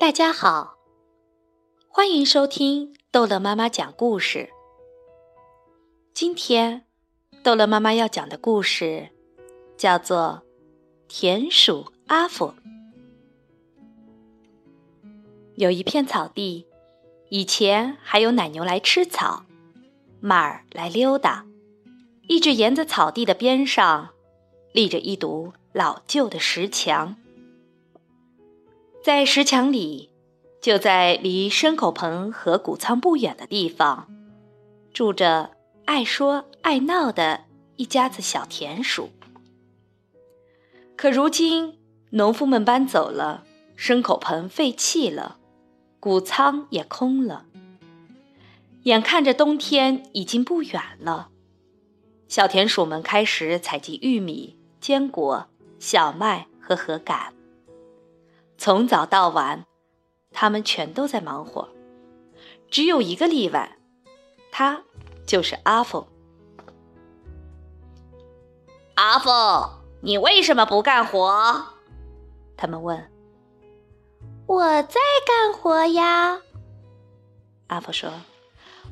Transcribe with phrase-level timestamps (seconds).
[0.00, 0.78] 大家好，
[1.86, 4.48] 欢迎收听逗乐妈妈讲故事。
[6.14, 6.86] 今天，
[7.42, 9.10] 逗乐妈妈要讲的故事
[9.76, 10.42] 叫做
[11.06, 12.46] 《田鼠阿福》。
[15.56, 16.66] 有一片草地，
[17.28, 19.44] 以前还有奶牛来吃草，
[20.18, 21.44] 马儿来溜达，
[22.22, 24.08] 一直沿着草地的边上
[24.72, 27.16] 立着一堵老旧的石墙。
[29.02, 30.10] 在石墙里，
[30.60, 34.06] 就在离牲口棚和谷仓不远的地方，
[34.92, 35.52] 住着
[35.86, 37.44] 爱说爱闹的
[37.76, 39.08] 一家子小田鼠。
[40.96, 41.78] 可如今，
[42.10, 45.38] 农夫们搬走了，牲口棚废弃了，
[45.98, 47.46] 谷仓也空了。
[48.82, 51.30] 眼看着冬天已经不远了，
[52.28, 55.46] 小田鼠们开始采集玉米、坚果、
[55.78, 57.32] 小麦和禾秆。
[58.60, 59.64] 从早到晚，
[60.32, 61.70] 他们全都在忙活，
[62.70, 63.78] 只有一个例外，
[64.52, 64.82] 他
[65.26, 66.06] 就是阿凤。
[68.96, 69.66] 阿凤，
[70.02, 71.68] 你为什么不干活？
[72.54, 73.10] 他们问。
[74.46, 76.42] 我在干活呀，
[77.68, 78.10] 阿凤说。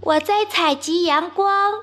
[0.00, 1.74] 我在采集阳光，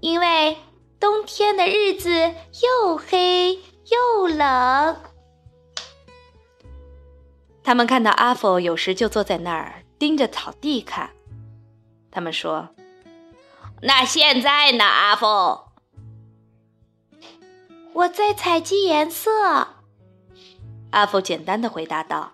[0.00, 0.58] 因为
[1.00, 5.07] 冬天的日子又黑又冷。
[7.68, 11.10] 他们看到阿福有时就坐在那儿盯着草地看。
[12.10, 12.70] 他们说
[13.84, 15.26] ：“那现在呢，阿福？”
[17.92, 19.30] 我在采集颜色。
[20.92, 22.32] 阿福简单的回答道：“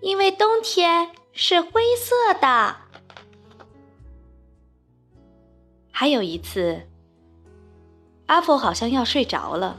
[0.00, 2.76] 因为冬天是灰色的。”
[5.92, 6.88] 还有一次，
[8.24, 9.78] 阿福好像要睡着了。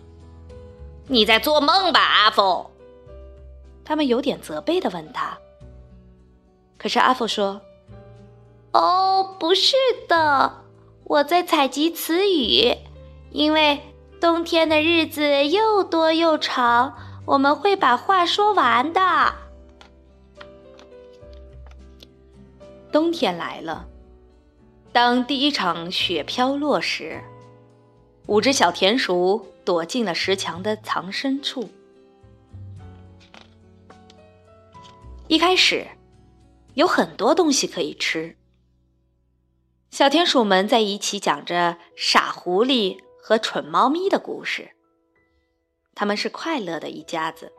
[1.10, 2.70] “你在做梦吧，阿福？”
[3.88, 5.38] 他们有点责备的问他，
[6.78, 7.62] 可是阿福说
[8.74, 9.78] ：“哦，不是
[10.10, 10.66] 的，
[11.06, 12.76] 我在采集词语，
[13.32, 13.80] 因为
[14.20, 19.00] 冬天的日子又多又长，我们会把话说完的。”
[22.92, 23.88] 冬天来了，
[24.92, 27.24] 当第一场雪飘落时，
[28.26, 31.70] 五只小田鼠躲进了石墙的藏身处。
[35.30, 35.86] 一开始，
[36.76, 38.38] 有很多东西可以吃。
[39.92, 44.72] 小田鼠们在一起讲着傻狐狸和蠢猫咪的故事。
[45.94, 47.52] 他们是快乐的一家子。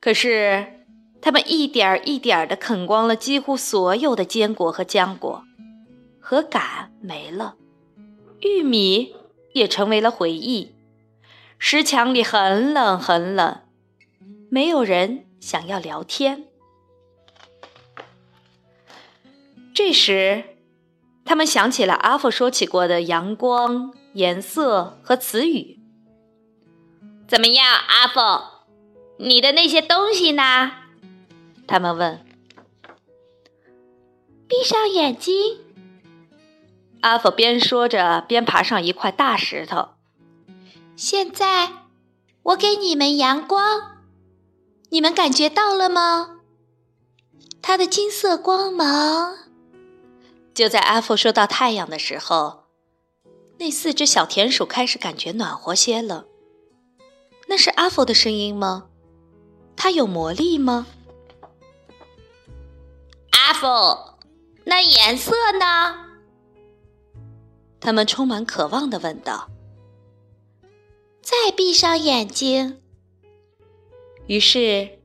[0.00, 0.84] 可是，
[1.22, 5.44] 他们一点儿一点儿的啃光了几乎所有的坚果和浆果，
[6.20, 7.54] 和秆没了，
[8.40, 9.14] 玉米
[9.52, 10.74] 也成为了回忆。
[11.58, 13.60] 石墙里很冷，很冷。
[14.54, 16.44] 没有人想要聊天。
[19.74, 20.44] 这时，
[21.24, 25.80] 他们想起了阿福说起过的阳光、颜色和词语。
[27.26, 28.20] 怎么样，阿福？
[29.18, 30.70] 你的那些东西呢？
[31.66, 32.24] 他们问。
[34.46, 35.34] 闭上眼睛。
[37.00, 39.88] 阿福边说着边爬上一块大石头。
[40.94, 41.88] 现在，
[42.44, 43.90] 我给你们阳光。
[44.90, 46.40] 你们感觉到了吗？
[47.60, 49.36] 它的金色光芒。
[50.54, 52.64] 就在阿福说到太阳的时候，
[53.58, 56.26] 那四只小田鼠开始感觉暖和些了。
[57.48, 58.86] 那是阿福的声音吗？
[59.76, 60.86] 它有魔力吗？
[63.30, 63.66] 阿福，
[64.64, 66.06] 那颜色呢？
[67.80, 69.50] 他们充满渴望的问道。
[71.20, 72.80] 再闭上眼睛。
[74.26, 74.98] 于是，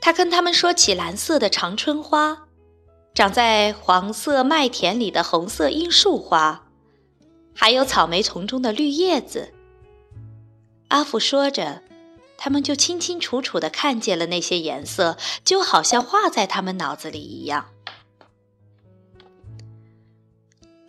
[0.00, 2.46] 他跟他们说起蓝色的长春花，
[3.12, 6.68] 长在黄色麦田里的红色罂粟花，
[7.54, 9.52] 还有草莓丛中的绿叶子。
[10.88, 11.82] 阿福说着，
[12.36, 17.70] 他们就清清楚楚的看见了那些颜色，就好像画在他们脑子里一样。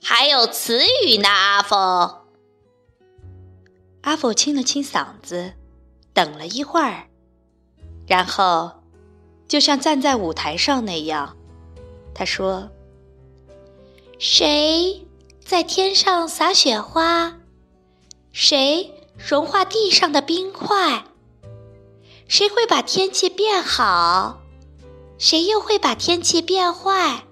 [0.03, 1.75] 还有词语呢，阿福。
[4.01, 5.53] 阿福清了清嗓子，
[6.13, 7.07] 等了一会儿。
[8.07, 8.71] 然后，
[9.47, 11.35] 就像站在舞台上那样，
[12.13, 12.69] 他说
[14.19, 15.05] ：“谁
[15.43, 17.37] 在天上撒雪花？
[18.31, 21.05] 谁融化地上的冰块？
[22.27, 24.41] 谁会把天气变好？
[25.17, 27.23] 谁又会把天气变坏？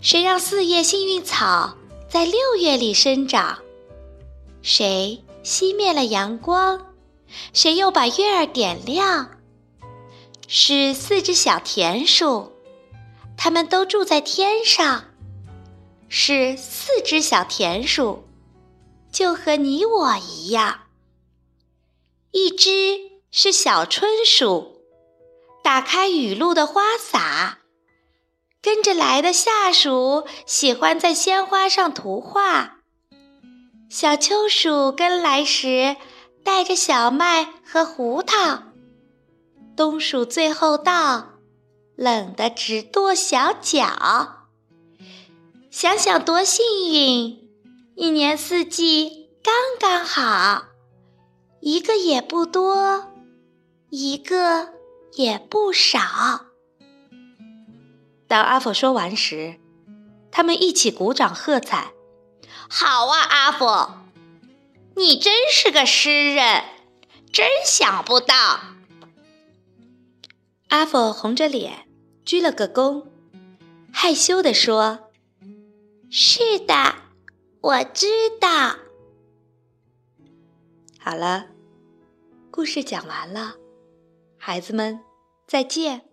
[0.00, 1.76] 谁让四叶幸运草
[2.08, 3.58] 在六月里生长？
[4.62, 6.80] 谁熄灭了阳光？
[7.52, 9.30] 谁又把月儿点亮？”
[10.48, 12.52] 是四只小田鼠，
[13.36, 15.04] 它们都住在天上。
[16.08, 18.24] 是四只小田鼠，
[19.10, 20.82] 就和你我一样。
[22.30, 22.70] 一只
[23.32, 24.82] 是小春鼠，
[25.64, 27.58] 打开雨露的花洒，
[28.62, 32.76] 跟着来的下属喜欢在鲜花上涂画。
[33.90, 35.96] 小秋鼠跟来时
[36.44, 38.62] 带着小麦和胡桃。
[39.76, 41.34] 冬鼠最后到，
[41.96, 44.46] 冷得直跺小脚。
[45.70, 47.50] 想想多幸运，
[47.94, 50.62] 一年四季刚刚好，
[51.60, 53.12] 一个也不多，
[53.90, 54.70] 一个
[55.12, 56.46] 也不少。
[58.26, 59.60] 当阿佛说完时，
[60.30, 61.92] 他们一起鼓掌喝彩
[62.66, 64.06] ：“好啊，阿佛，
[64.94, 66.64] 你真是个诗人，
[67.30, 68.60] 真想不到。”
[70.68, 71.88] 阿佛红着脸
[72.24, 73.06] 鞠了个躬，
[73.92, 75.10] 害羞地说
[76.10, 76.74] ：“是的，
[77.60, 78.06] 我知
[78.40, 78.76] 道。”
[80.98, 81.46] 好了，
[82.50, 83.54] 故事讲完了，
[84.36, 84.98] 孩子们
[85.46, 86.05] 再见。